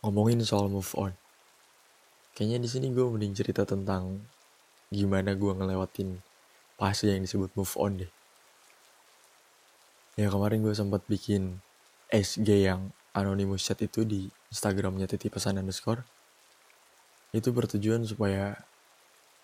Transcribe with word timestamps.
ngomongin 0.00 0.40
soal 0.40 0.72
move 0.72 0.88
on. 0.96 1.12
Kayaknya 2.32 2.58
di 2.64 2.68
sini 2.68 2.86
gue 2.88 3.04
mending 3.04 3.36
cerita 3.36 3.68
tentang 3.68 4.24
gimana 4.88 5.36
gue 5.36 5.52
ngelewatin 5.52 6.16
fase 6.80 7.12
yang 7.12 7.20
disebut 7.20 7.52
move 7.52 7.74
on 7.76 8.00
deh. 8.00 8.12
Ya 10.16 10.32
kemarin 10.32 10.64
gue 10.64 10.72
sempat 10.72 11.04
bikin 11.04 11.60
SG 12.08 12.64
yang 12.64 12.90
anonymous 13.12 13.68
chat 13.68 13.78
itu 13.84 14.08
di 14.08 14.32
Instagramnya 14.48 15.04
titip 15.04 15.36
pesan 15.36 15.60
underscore. 15.60 16.02
Itu 17.36 17.52
bertujuan 17.52 18.02
supaya 18.08 18.56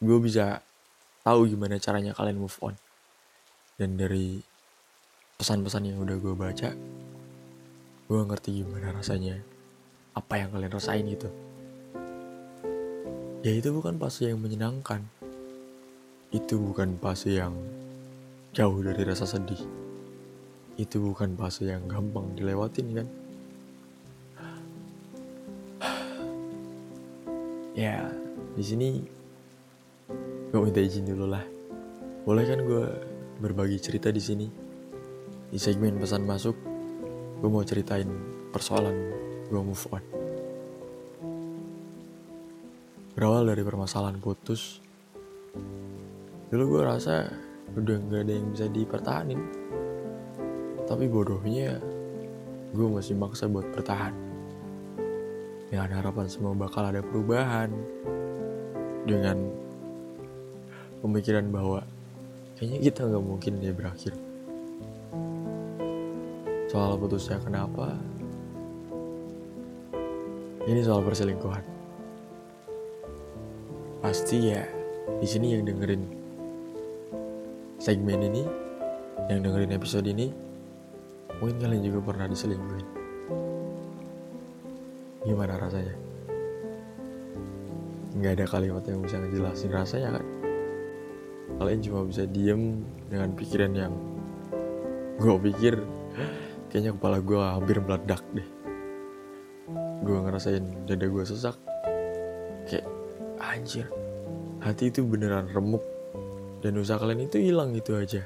gue 0.00 0.18
bisa 0.18 0.64
tahu 1.20 1.52
gimana 1.52 1.76
caranya 1.76 2.16
kalian 2.16 2.40
move 2.40 2.56
on. 2.64 2.74
Dan 3.76 4.00
dari 4.00 4.40
pesan-pesan 5.36 5.84
yang 5.84 6.00
udah 6.00 6.16
gue 6.16 6.32
baca, 6.32 6.72
gue 8.08 8.20
ngerti 8.24 8.64
gimana 8.64 8.96
rasanya 8.96 9.55
apa 10.16 10.40
yang 10.40 10.48
kalian 10.48 10.72
rasain 10.72 11.04
gitu. 11.04 11.28
Ya 13.44 13.52
itu 13.52 13.68
bukan 13.68 14.00
fase 14.00 14.32
yang 14.32 14.40
menyenangkan. 14.40 15.04
Itu 16.32 16.56
bukan 16.56 16.96
fase 16.96 17.36
yang 17.36 17.52
jauh 18.56 18.80
dari 18.80 19.04
rasa 19.04 19.28
sedih. 19.28 19.60
Itu 20.80 21.04
bukan 21.04 21.36
fase 21.36 21.68
yang 21.68 21.84
gampang 21.84 22.32
dilewatin 22.32 22.86
kan? 22.96 23.08
Ya 27.76 28.08
di 28.56 28.64
sini 28.64 29.04
gue 30.48 30.60
minta 30.64 30.80
izin 30.80 31.04
dulu 31.04 31.28
lah. 31.28 31.44
Boleh 32.24 32.48
kan 32.48 32.64
gue 32.64 32.84
berbagi 33.44 33.76
cerita 33.76 34.08
di 34.08 34.18
sini? 34.24 34.48
Di 35.52 35.60
segmen 35.60 36.00
pesan 36.00 36.24
masuk 36.24 36.56
gue 37.36 37.50
mau 37.52 37.60
ceritain 37.62 38.08
persoalan 38.48 38.96
gue 39.48 39.60
move 39.62 39.86
on. 39.94 40.04
Berawal 43.16 43.48
dari 43.48 43.62
permasalahan 43.64 44.20
putus, 44.20 44.84
dulu 46.52 46.76
gue 46.76 46.82
rasa 46.84 47.32
udah 47.72 47.96
gak 48.12 48.22
ada 48.28 48.32
yang 48.36 48.48
bisa 48.52 48.66
dipertahanin. 48.68 49.40
Tapi 50.84 51.08
bodohnya, 51.08 51.80
gue 52.76 52.86
masih 52.86 53.16
maksa 53.16 53.48
buat 53.48 53.66
bertahan. 53.72 54.12
Dengan 55.72 55.90
harapan 55.98 56.26
semua 56.28 56.54
bakal 56.54 56.86
ada 56.86 57.00
perubahan. 57.00 57.72
Dengan 59.06 59.38
pemikiran 61.00 61.48
bahwa 61.48 61.82
kayaknya 62.58 62.78
kita 62.90 63.00
gak 63.08 63.24
mungkin 63.24 63.62
dia 63.62 63.72
berakhir 63.72 64.16
soal 66.66 66.98
putusnya 66.98 67.38
kenapa 67.40 67.94
ini 70.66 70.82
soal 70.82 71.02
perselingkuhan. 71.06 71.62
Pasti 74.02 74.50
ya 74.50 74.66
di 75.22 75.26
sini 75.26 75.54
yang 75.54 75.62
dengerin 75.62 76.02
segmen 77.78 78.18
ini 78.26 78.42
yang 79.30 79.46
dengerin 79.46 79.78
episode 79.78 80.06
ini 80.10 80.34
mungkin 81.38 81.56
kalian 81.62 81.82
juga 81.86 82.00
pernah 82.02 82.26
diselingkuhin. 82.26 82.88
Gimana 85.26 85.54
rasanya? 85.58 85.94
Nggak 88.18 88.32
ada 88.42 88.46
kalimat 88.50 88.82
yang 88.90 89.02
bisa 89.06 89.22
ngejelasin 89.22 89.70
rasanya 89.70 90.18
kan? 90.18 90.26
Kalian 91.62 91.80
cuma 91.82 92.00
bisa 92.02 92.26
diem 92.26 92.82
dengan 93.06 93.30
pikiran 93.38 93.72
yang 93.74 93.94
gue 95.16 95.36
pikir 95.48 95.78
kayaknya 96.68 96.92
kepala 96.92 97.22
gue 97.24 97.40
hampir 97.40 97.80
meledak 97.80 98.20
deh 98.36 98.55
gue 100.06 100.18
ngerasain 100.22 100.62
dada 100.86 101.06
gue 101.10 101.24
sesak. 101.26 101.58
Kayak 102.70 102.86
anjir 103.42 103.90
hati 104.62 104.94
itu 104.94 105.02
beneran 105.02 105.50
remuk. 105.50 105.82
Dan 106.62 106.78
usaha 106.78 107.02
kalian 107.02 107.26
itu 107.26 107.42
hilang 107.42 107.74
gitu 107.74 107.98
aja. 107.98 108.22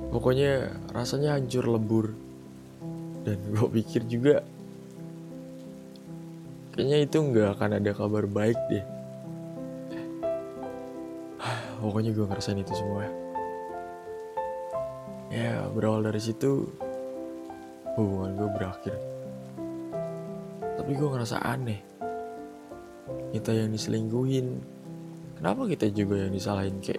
Pokoknya 0.00 0.72
rasanya 0.96 1.36
hancur 1.36 1.68
lebur. 1.68 2.16
Dan 3.22 3.36
gue 3.52 3.68
pikir 3.68 4.08
juga 4.08 4.40
kayaknya 6.72 7.04
itu 7.04 7.20
nggak 7.20 7.48
akan 7.60 7.70
ada 7.76 7.90
kabar 7.92 8.24
baik 8.24 8.56
deh. 8.72 8.84
Pokoknya 11.84 12.16
gue 12.16 12.24
ngerasain 12.24 12.56
itu 12.56 12.72
semua 12.72 13.04
ya. 13.04 13.12
Berawal 15.72 16.04
dari 16.04 16.20
situ 16.20 16.68
hubungan 17.96 18.36
gue 18.36 18.48
berakhir 18.52 18.92
tapi 20.82 20.98
gue 20.98 21.14
ngerasa 21.14 21.38
aneh. 21.46 21.78
Kita 23.30 23.54
yang 23.54 23.70
diselingkuhin 23.70 24.58
kenapa 25.38 25.70
kita 25.70 25.86
juga 25.94 26.26
yang 26.26 26.34
disalahin? 26.34 26.82
Kayak 26.82 26.98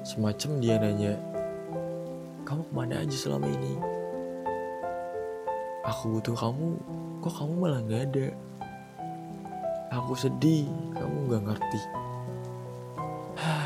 semacam 0.00 0.50
dia 0.64 0.80
nanya 0.80 1.12
kamu 2.48 2.64
ke 2.64 2.72
mana 2.72 3.04
aja 3.04 3.12
selama 3.12 3.52
ini? 3.52 3.76
Aku 5.92 6.16
butuh 6.16 6.32
kamu 6.32 6.68
kok 7.20 7.36
kamu 7.36 7.52
malah 7.60 7.84
gak 7.84 8.02
ada? 8.16 8.26
Aku 9.92 10.16
sedih 10.16 10.64
kamu 10.96 11.36
gak 11.36 11.44
ngerti. 11.52 11.80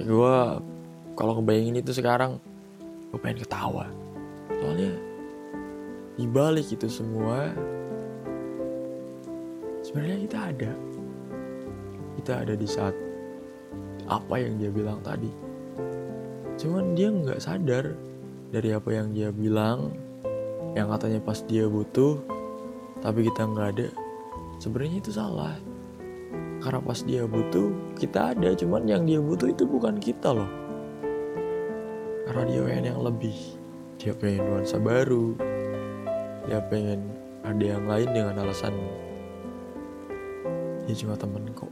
Ya 0.00 0.08
gue 0.08 0.36
kalau 1.12 1.36
ngebayangin 1.36 1.84
itu 1.84 1.92
sekarang 1.92 2.40
gue 3.12 3.20
pengen 3.20 3.44
ketawa. 3.44 3.84
Soalnya 4.48 4.96
di 6.16 6.24
balik 6.24 6.72
itu 6.72 6.88
semua 6.88 7.52
sebenarnya 9.90 10.18
kita 10.22 10.38
ada. 10.54 10.72
Kita 12.14 12.32
ada 12.46 12.54
di 12.54 12.68
saat 12.70 12.94
apa 14.06 14.38
yang 14.38 14.54
dia 14.62 14.70
bilang 14.70 15.02
tadi. 15.02 15.26
Cuman 16.54 16.94
dia 16.94 17.10
nggak 17.10 17.42
sadar 17.42 17.98
dari 18.54 18.70
apa 18.70 18.86
yang 18.94 19.10
dia 19.10 19.34
bilang 19.34 19.90
yang 20.78 20.86
katanya 20.94 21.18
pas 21.18 21.42
dia 21.42 21.66
butuh 21.66 22.22
tapi 23.02 23.26
kita 23.26 23.50
nggak 23.50 23.68
ada. 23.74 23.88
Sebenarnya 24.62 25.02
itu 25.02 25.10
salah. 25.10 25.58
Karena 26.62 26.78
pas 26.78 27.00
dia 27.02 27.26
butuh 27.26 27.74
kita 27.98 28.36
ada. 28.36 28.54
Cuman 28.54 28.86
yang 28.86 29.02
dia 29.10 29.18
butuh 29.18 29.50
itu 29.50 29.66
bukan 29.66 29.98
kita 29.98 30.30
loh. 30.30 30.50
Karena 32.30 32.46
dia 32.46 32.60
pengen 32.62 32.86
yang 32.94 33.02
lebih. 33.02 33.38
Dia 33.98 34.14
pengen 34.14 34.54
nuansa 34.54 34.78
baru. 34.78 35.34
Dia 36.46 36.62
pengen 36.70 37.10
ada 37.42 37.64
yang 37.64 37.88
lain 37.88 38.08
dengan 38.12 38.44
alasan 38.44 38.76
dia 40.90 41.06
cuma 41.06 41.14
temen 41.14 41.46
kok 41.54 41.70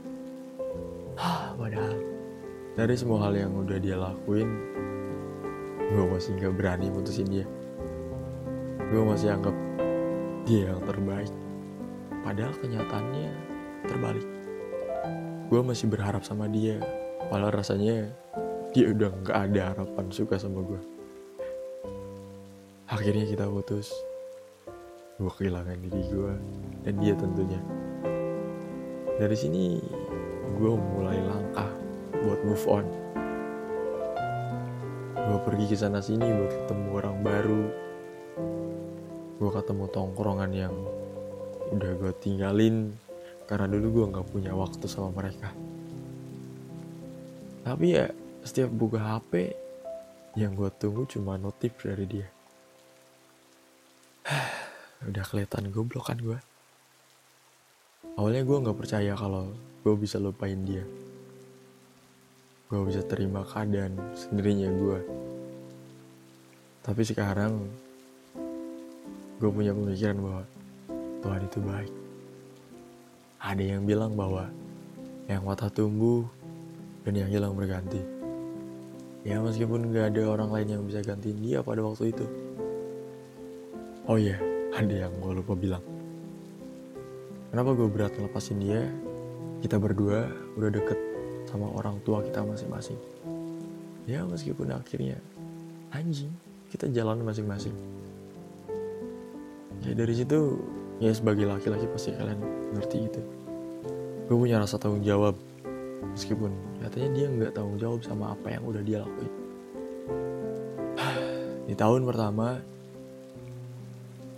Hah, 1.19 1.51
padahal. 1.59 1.99
Dari 2.79 2.95
semua 2.95 3.27
hal 3.27 3.35
yang 3.35 3.51
udah 3.51 3.75
dia 3.75 3.99
lakuin 3.99 4.47
gue 5.91 6.05
masih 6.07 6.31
gak 6.39 6.55
berani 6.55 6.87
mutusin 6.87 7.27
dia. 7.27 7.43
Gue 8.87 9.03
masih 9.03 9.35
anggap 9.35 9.51
dia 10.47 10.71
yang 10.71 10.79
terbaik. 10.87 11.27
Padahal 12.23 12.55
kenyataannya 12.55 13.31
terbalik. 13.83 14.27
Gue 15.51 15.59
masih 15.59 15.91
berharap 15.91 16.23
sama 16.23 16.47
dia 16.47 16.79
padahal 17.27 17.59
rasanya 17.59 18.15
dia 18.71 18.95
udah 18.95 19.11
gak 19.27 19.37
ada 19.51 19.75
harapan 19.75 20.07
suka 20.07 20.39
sama 20.39 20.63
gue 20.63 20.79
akhirnya 22.87 23.27
kita 23.27 23.43
putus. 23.51 23.91
Gue 25.19 25.31
kehilangan 25.35 25.83
diri 25.83 26.03
gue 26.07 26.33
dan 26.87 26.93
dia 26.95 27.11
tentunya 27.19 27.59
dari 29.19 29.35
sini 29.35 29.75
gue 30.55 30.73
mulai 30.79 31.19
langkah 31.19 31.67
buat 32.23 32.39
move 32.47 32.65
on. 32.71 32.87
Gue 35.19 35.39
pergi 35.43 35.65
ke 35.67 35.75
sana 35.75 35.99
sini 35.99 36.23
buat 36.23 36.51
ketemu 36.63 36.87
orang 36.95 37.17
baru. 37.19 37.63
Gue 39.35 39.51
ketemu 39.51 39.85
tongkrongan 39.91 40.51
yang 40.55 40.71
udah 41.75 41.91
gue 41.99 42.15
tinggalin 42.23 42.95
karena 43.43 43.67
dulu 43.67 43.87
gue 43.91 44.05
nggak 44.15 44.27
punya 44.31 44.55
waktu 44.55 44.87
sama 44.87 45.11
mereka. 45.11 45.51
Tapi 47.67 47.85
ya 47.91 48.07
setiap 48.47 48.71
buka 48.71 49.03
HP 49.03 49.51
yang 50.39 50.55
gue 50.55 50.71
tunggu 50.79 51.03
cuma 51.11 51.35
notif 51.35 51.75
dari 51.83 52.07
dia. 52.07 52.27
Udah 55.11 55.27
kelihatan 55.27 55.75
goblok 55.75 56.07
kan 56.07 56.19
gue 56.23 56.39
awalnya 58.19 58.43
gue 58.43 58.57
nggak 58.67 58.75
percaya 58.75 59.15
kalau 59.15 59.47
gue 59.87 59.95
bisa 59.95 60.19
lupain 60.19 60.59
dia. 60.67 60.83
Gue 62.67 62.83
bisa 62.83 62.99
terima 63.07 63.47
keadaan 63.47 63.95
sendirinya 64.11 64.67
gue 64.75 64.99
tapi 66.79 67.05
sekarang 67.05 67.69
gue 69.37 69.51
punya 69.51 69.71
pemikiran 69.77 70.17
bahwa 70.19 70.43
Tuhan 71.21 71.41
itu 71.45 71.59
baik. 71.61 71.93
Ada 73.39 73.63
yang 73.63 73.83
bilang 73.87 74.17
bahwa 74.17 74.49
yang 75.29 75.45
patah 75.45 75.69
tumbuh 75.69 76.27
dan 77.05 77.13
yang 77.13 77.29
hilang 77.29 77.53
berganti. 77.55 78.01
Ya 79.21 79.37
meskipun 79.37 79.91
gak 79.93 80.15
ada 80.15 80.33
orang 80.33 80.49
lain 80.49 80.67
yang 80.79 80.83
bisa 80.83 81.05
gantiin 81.05 81.39
dia 81.39 81.59
pada 81.61 81.83
waktu 81.85 82.09
itu. 82.09 82.25
Oh 84.09 84.17
iya 84.19 84.35
yeah 84.35 84.49
ada 84.79 84.95
yang 85.09 85.13
gue 85.17 85.33
lupa 85.41 85.53
bilang 85.57 85.83
kenapa 87.49 87.75
gue 87.75 87.87
berat 87.89 88.13
ngelepasin 88.15 88.57
dia? 88.61 88.85
Kita 89.59 89.75
berdua 89.75 90.29
udah 90.55 90.71
deket 90.71 90.95
sama 91.49 91.67
orang 91.73 91.99
tua 92.05 92.23
kita 92.23 92.45
masing-masing. 92.45 92.95
Ya 94.07 94.23
meskipun 94.23 94.71
akhirnya 94.71 95.19
anjing 95.91 96.31
kita 96.69 96.87
jalan 96.93 97.25
masing-masing. 97.25 97.73
Ya 99.83 99.93
dari 99.97 100.13
situ 100.15 100.61
ya 101.01 101.11
sebagai 101.11 101.49
laki-laki 101.49 101.89
pasti 101.89 102.13
kalian 102.15 102.39
ngerti 102.77 102.97
gitu. 103.09 103.21
Gue 104.29 104.37
punya 104.37 104.61
rasa 104.61 104.77
tanggung 104.77 105.03
jawab 105.03 105.33
meskipun 106.15 106.53
katanya 106.79 107.09
dia 107.17 107.27
nggak 107.27 107.51
tanggung 107.57 107.77
jawab 107.81 107.99
sama 108.05 108.31
apa 108.37 108.47
yang 108.53 108.63
udah 108.63 108.81
dia 108.85 109.01
lakuin. 109.01 109.33
Di 111.65 111.75
tahun 111.77 112.05
pertama 112.05 112.61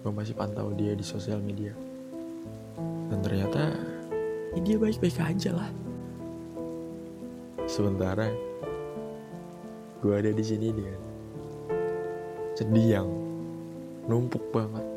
gue 0.01 0.11
masih 0.11 0.33
pantau 0.33 0.73
dia 0.73 0.97
di 0.97 1.05
sosial 1.05 1.37
media 1.43 1.90
dan 3.11 3.19
ternyata 3.19 3.75
ya 4.55 4.59
dia 4.63 4.79
baik-baik 4.79 5.19
aja 5.19 5.51
lah. 5.51 5.69
Sementara 7.67 8.31
gue 9.99 10.13
ada 10.15 10.31
di 10.31 10.39
sini 10.39 10.71
dengan 10.71 10.99
sedih 12.55 12.87
yang 13.03 13.09
numpuk 14.07 14.47
banget. 14.55 14.87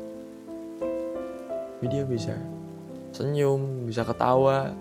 Tapi 1.75 1.85
dia 1.91 2.07
bisa 2.07 2.39
senyum 3.11 3.83
bisa 3.83 4.07
ketawa 4.07 4.71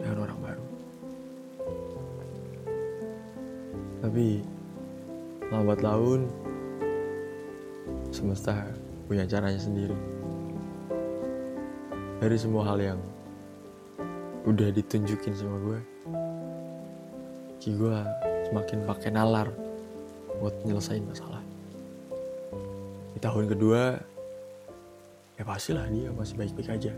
dengan 0.00 0.24
orang 0.24 0.38
baru. 0.40 0.64
Tapi 4.08 4.26
lambat 5.52 5.84
laun 5.84 6.32
semesta 8.08 8.72
punya 9.04 9.28
caranya 9.28 9.60
sendiri 9.60 10.13
dari 12.24 12.40
semua 12.40 12.64
hal 12.64 12.80
yang 12.80 13.00
udah 14.48 14.72
ditunjukin 14.72 15.36
sama 15.36 15.60
gue 15.60 15.78
ki 17.60 17.76
gue 17.76 17.96
semakin 18.48 18.80
pakai 18.88 19.12
nalar 19.12 19.52
buat 20.40 20.56
nyelesain 20.64 21.04
masalah. 21.04 21.44
Di 23.12 23.20
tahun 23.20 23.52
kedua 23.52 24.00
ya 25.36 25.44
pastilah 25.44 25.84
dia 25.92 26.08
masih 26.16 26.40
baik-baik 26.40 26.72
aja. 26.72 26.92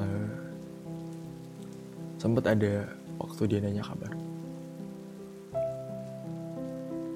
Uh, 0.00 0.32
sempet 2.16 2.48
ada 2.48 2.88
waktu 3.20 3.52
dia 3.52 3.60
nanya 3.60 3.84
kabar. 3.84 4.16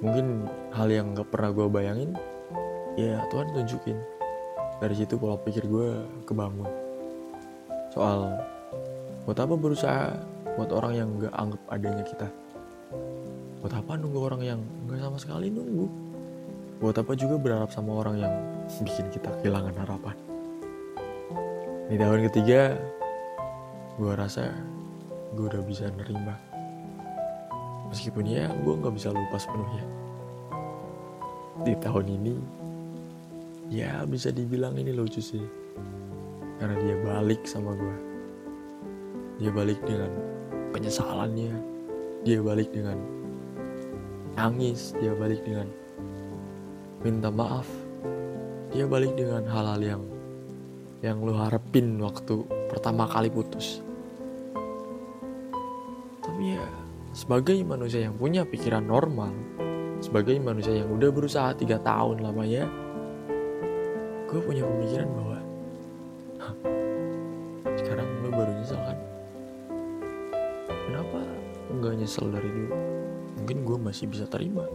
Mungkin 0.05 0.45
hal 0.77 0.89
yang 0.93 1.17
gak 1.17 1.33
pernah 1.33 1.49
gue 1.49 1.65
bayangin 1.73 2.13
ya 3.01 3.25
Tuhan 3.33 3.57
tunjukin 3.57 3.97
dari 4.77 4.93
situ 4.93 5.17
pola 5.17 5.41
pikir 5.41 5.65
gue 5.65 6.05
kebangun. 6.29 6.69
Soal 7.93 8.37
buat 9.25 9.39
apa 9.41 9.55
berusaha 9.57 10.13
buat 10.57 10.71
orang 10.73 10.93
yang 10.97 11.09
gak 11.21 11.35
anggap 11.37 11.63
adanya 11.73 12.05
kita? 12.05 12.29
Buat 13.65 13.73
apa 13.73 13.97
nunggu 13.97 14.21
orang 14.21 14.43
yang 14.45 14.61
gak 14.85 15.01
sama 15.01 15.17
sekali 15.17 15.49
nunggu? 15.49 15.89
Buat 16.77 17.01
apa 17.01 17.17
juga 17.17 17.41
berharap 17.41 17.73
sama 17.73 18.05
orang 18.05 18.21
yang 18.21 18.35
bikin 18.85 19.09
kita 19.09 19.33
kehilangan 19.41 19.73
harapan? 19.81 20.17
Di 21.89 21.97
tahun 21.97 22.29
ketiga 22.29 22.77
gue 23.97 24.13
rasa 24.13 24.53
gue 25.33 25.47
udah 25.49 25.65
bisa 25.65 25.89
nerima. 25.89 26.37
Meskipun 27.89 28.29
ya 28.29 28.53
gue 28.53 28.75
gak 28.77 28.93
bisa 28.93 29.09
lupa 29.09 29.41
sepenuhnya. 29.41 29.85
Di 31.65 31.73
tahun 31.81 32.13
ini 32.13 32.35
ya 33.73 34.03
bisa 34.09 34.31
dibilang 34.35 34.75
ini 34.79 34.95
lucu 34.95 35.23
sih. 35.23 35.43
Karena 36.57 36.77
dia 36.81 36.97
balik 37.05 37.45
sama 37.45 37.77
gue 37.77 38.07
dia 39.37 39.53
balik 39.53 39.81
dengan 39.85 40.09
penyesalannya. 40.73 41.53
Dia 42.25 42.41
balik 42.41 42.73
dengan 42.73 42.97
nangis. 44.33 44.97
Dia 44.97 45.13
balik 45.13 45.45
dengan 45.45 45.69
minta 47.05 47.29
maaf. 47.29 47.69
Dia 48.73 48.89
balik 48.89 49.13
dengan 49.15 49.45
hal-hal 49.45 49.81
yang 49.81 50.03
yang 51.05 51.21
lo 51.21 51.37
harapin 51.37 52.01
waktu 52.01 52.49
pertama 52.73 53.05
kali 53.05 53.29
putus. 53.29 53.85
Tapi 56.25 56.57
ya 56.57 56.65
sebagai 57.13 57.61
manusia 57.61 58.09
yang 58.09 58.17
punya 58.17 58.49
pikiran 58.49 58.89
normal 58.89 59.33
sebagai 60.01 60.37
manusia 60.41 60.81
yang 60.81 60.93
udah 60.93 61.09
berusaha 61.13 61.57
tiga 61.57 61.81
tahun 61.81 62.21
lamanya 62.21 62.69
gue 64.37 64.45
punya 64.53 64.69
pemikiran 64.69 65.09
bahwa 65.17 65.39
sekarang 67.73 68.05
lo 68.21 68.29
baru 68.37 68.53
nyesel 68.53 68.77
kan? 68.85 68.99
Kenapa 70.69 71.21
nggak 71.73 71.95
nyesel 71.97 72.29
dari 72.29 72.45
dulu? 72.53 72.77
Mungkin 73.41 73.59
gue 73.65 73.79
masih 73.81 74.05
bisa 74.13 74.29
terima. 74.29 74.69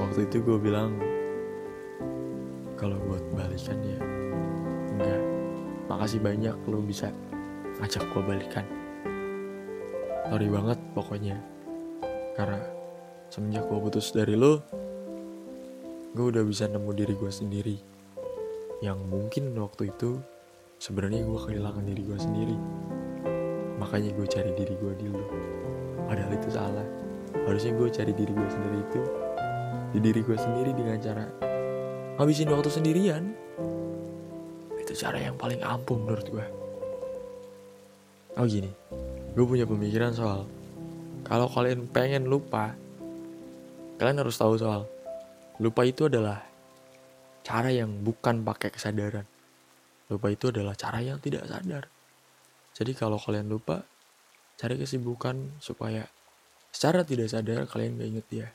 Waktu 0.00 0.32
itu 0.32 0.40
gue 0.40 0.56
bilang 0.56 0.96
kalau 2.80 2.96
buat 3.04 3.20
balikan 3.36 3.76
ya 3.84 4.00
enggak. 4.96 5.22
Makasih 5.92 6.24
banyak 6.24 6.56
lo 6.56 6.80
bisa 6.80 7.12
ngajak 7.84 8.08
gue 8.16 8.22
balikan. 8.24 8.64
Sorry 10.24 10.48
banget 10.48 10.80
pokoknya. 10.96 11.36
Karena 12.32 12.64
semenjak 13.28 13.68
gue 13.68 13.76
putus 13.76 14.08
dari 14.16 14.40
lo 14.40 14.79
gue 16.10 16.26
udah 16.30 16.42
bisa 16.42 16.66
nemu 16.66 16.90
diri 16.94 17.14
gue 17.14 17.32
sendiri. 17.32 17.76
Yang 18.80 18.98
mungkin 19.06 19.54
waktu 19.58 19.92
itu 19.92 20.18
sebenarnya 20.80 21.22
gue 21.22 21.38
kehilangan 21.38 21.84
diri 21.86 22.02
gue 22.02 22.18
sendiri. 22.18 22.56
Makanya 23.78 24.10
gue 24.14 24.26
cari 24.26 24.50
diri 24.54 24.74
gue 24.74 24.92
dulu. 24.98 25.24
Padahal 26.10 26.32
itu 26.34 26.48
salah. 26.50 26.86
Harusnya 27.46 27.72
gue 27.78 27.88
cari 27.88 28.12
diri 28.12 28.32
gue 28.34 28.48
sendiri 28.50 28.78
itu 28.82 29.02
di 29.90 29.98
diri 29.98 30.20
gue 30.22 30.38
sendiri 30.38 30.70
dengan 30.74 30.98
cara 31.02 31.24
ngabisin 32.18 32.50
waktu 32.50 32.70
sendirian. 32.70 33.30
Itu 34.78 34.92
cara 34.98 35.22
yang 35.22 35.38
paling 35.38 35.62
ampuh 35.62 35.94
menurut 35.94 36.26
gue 36.26 36.46
oh 38.40 38.46
gini. 38.48 38.72
Gue 39.36 39.44
punya 39.46 39.68
pemikiran 39.68 40.16
soal 40.16 40.48
kalau 41.28 41.46
kalian 41.52 41.84
pengen 41.90 42.26
lupa 42.26 42.74
kalian 44.00 44.24
harus 44.24 44.40
tahu 44.40 44.56
soal 44.56 44.88
Lupa 45.60 45.84
itu 45.84 46.08
adalah 46.08 46.40
cara 47.44 47.68
yang 47.68 48.00
bukan 48.00 48.40
pakai 48.40 48.72
kesadaran. 48.72 49.28
Lupa 50.08 50.32
itu 50.32 50.48
adalah 50.48 50.72
cara 50.72 51.04
yang 51.04 51.20
tidak 51.20 51.44
sadar. 51.44 51.84
Jadi 52.72 52.96
kalau 52.96 53.20
kalian 53.20 53.44
lupa, 53.52 53.84
cari 54.56 54.80
kesibukan 54.80 55.60
supaya 55.60 56.08
secara 56.72 57.04
tidak 57.04 57.28
sadar 57.28 57.68
kalian 57.68 58.00
gak 58.00 58.08
inget 58.08 58.26
dia. 58.32 58.48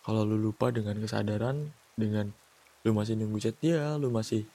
Kalau 0.00 0.24
lu 0.24 0.40
lupa 0.40 0.72
dengan 0.72 0.96
kesadaran, 0.96 1.68
dengan 1.92 2.32
lu 2.88 2.90
masih 2.96 3.14
nunggu 3.14 3.38
chat 3.38 3.54
dia, 3.60 3.94
lu 4.00 4.08
masih 4.08 4.48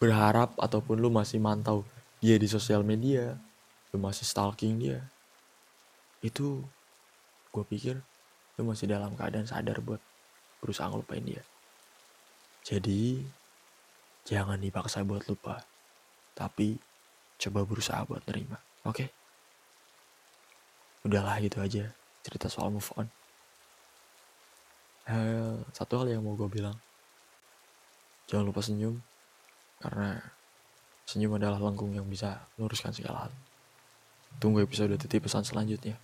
berharap 0.00 0.56
ataupun 0.56 0.96
lu 0.96 1.12
masih 1.12 1.36
mantau 1.38 1.84
dia 2.24 2.40
di 2.40 2.48
sosial 2.48 2.80
media, 2.80 3.36
lu 3.92 4.00
masih 4.00 4.24
stalking 4.24 4.80
dia, 4.80 5.04
itu 6.24 6.64
gue 7.52 7.64
pikir 7.68 8.00
lu 8.60 8.68
masih 8.68 8.92
dalam 8.92 9.16
keadaan 9.16 9.48
sadar 9.48 9.80
buat 9.80 10.04
berusaha 10.60 10.92
ngelupain 10.92 11.24
dia. 11.24 11.40
Jadi, 12.60 13.24
jangan 14.28 14.60
dipaksa 14.60 15.00
buat 15.00 15.24
lupa. 15.24 15.64
Tapi, 16.36 16.76
coba 17.40 17.64
berusaha 17.64 18.04
buat 18.04 18.20
nerima. 18.28 18.60
Oke? 18.84 19.08
Okay? 19.08 19.08
Udahlah 21.08 21.40
gitu 21.40 21.64
aja 21.64 21.88
cerita 22.20 22.52
soal 22.52 22.68
move 22.68 22.92
on. 23.00 23.08
Eh, 25.08 25.56
satu 25.72 26.04
hal 26.04 26.12
yang 26.12 26.20
mau 26.20 26.36
gue 26.36 26.52
bilang. 26.52 26.76
Jangan 28.28 28.44
lupa 28.44 28.60
senyum. 28.60 29.00
Karena 29.80 30.20
senyum 31.08 31.40
adalah 31.40 31.56
lengkung 31.56 31.96
yang 31.96 32.04
bisa 32.04 32.44
meluruskan 32.60 32.92
segala 32.92 33.24
hal. 33.24 33.32
Tunggu 34.36 34.60
episode 34.60 34.92
titip 35.00 35.24
pesan 35.24 35.48
selanjutnya. 35.48 35.96